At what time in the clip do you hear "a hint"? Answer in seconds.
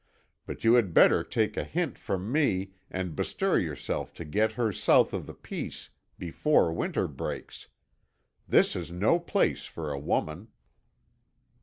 1.55-1.95